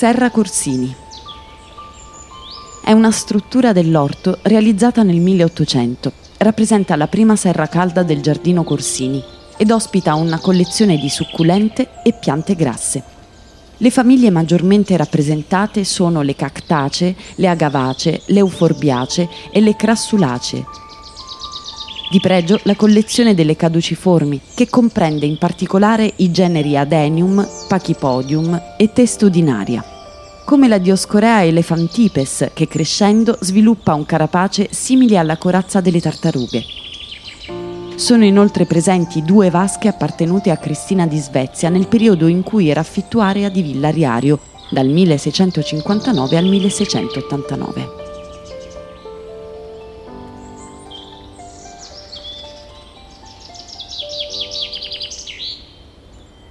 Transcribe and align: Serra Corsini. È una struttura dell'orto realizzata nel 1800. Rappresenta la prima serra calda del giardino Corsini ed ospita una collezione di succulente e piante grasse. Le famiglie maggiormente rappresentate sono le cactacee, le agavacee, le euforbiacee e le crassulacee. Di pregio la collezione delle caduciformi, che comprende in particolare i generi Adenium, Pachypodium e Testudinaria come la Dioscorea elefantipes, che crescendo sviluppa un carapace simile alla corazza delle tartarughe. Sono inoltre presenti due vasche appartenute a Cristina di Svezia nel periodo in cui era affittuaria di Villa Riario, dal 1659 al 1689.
Serra 0.00 0.30
Corsini. 0.30 0.96
È 2.82 2.90
una 2.90 3.10
struttura 3.10 3.74
dell'orto 3.74 4.38
realizzata 4.44 5.02
nel 5.02 5.20
1800. 5.20 6.12
Rappresenta 6.38 6.96
la 6.96 7.06
prima 7.06 7.36
serra 7.36 7.66
calda 7.66 8.02
del 8.02 8.22
giardino 8.22 8.64
Corsini 8.64 9.22
ed 9.58 9.70
ospita 9.70 10.14
una 10.14 10.38
collezione 10.38 10.96
di 10.96 11.10
succulente 11.10 11.90
e 12.02 12.14
piante 12.14 12.54
grasse. 12.54 13.02
Le 13.76 13.90
famiglie 13.90 14.30
maggiormente 14.30 14.96
rappresentate 14.96 15.84
sono 15.84 16.22
le 16.22 16.34
cactacee, 16.34 17.14
le 17.34 17.48
agavacee, 17.48 18.22
le 18.28 18.38
euforbiacee 18.38 19.28
e 19.52 19.60
le 19.60 19.76
crassulacee. 19.76 20.64
Di 22.10 22.18
pregio 22.18 22.58
la 22.64 22.74
collezione 22.74 23.34
delle 23.34 23.54
caduciformi, 23.54 24.40
che 24.54 24.68
comprende 24.68 25.26
in 25.26 25.38
particolare 25.38 26.12
i 26.16 26.32
generi 26.32 26.76
Adenium, 26.76 27.46
Pachypodium 27.68 28.60
e 28.76 28.92
Testudinaria 28.92 29.84
come 30.50 30.66
la 30.66 30.78
Dioscorea 30.78 31.44
elefantipes, 31.44 32.50
che 32.52 32.66
crescendo 32.66 33.38
sviluppa 33.40 33.94
un 33.94 34.04
carapace 34.04 34.66
simile 34.72 35.16
alla 35.16 35.36
corazza 35.36 35.80
delle 35.80 36.00
tartarughe. 36.00 36.64
Sono 37.94 38.24
inoltre 38.24 38.64
presenti 38.66 39.22
due 39.22 39.48
vasche 39.48 39.86
appartenute 39.86 40.50
a 40.50 40.56
Cristina 40.56 41.06
di 41.06 41.18
Svezia 41.18 41.68
nel 41.68 41.86
periodo 41.86 42.26
in 42.26 42.42
cui 42.42 42.68
era 42.68 42.80
affittuaria 42.80 43.48
di 43.48 43.62
Villa 43.62 43.90
Riario, 43.90 44.40
dal 44.70 44.88
1659 44.88 46.36
al 46.36 46.46
1689. 46.46 48.09